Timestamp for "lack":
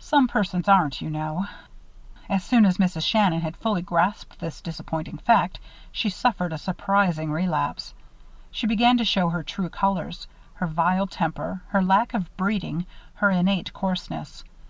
11.82-12.12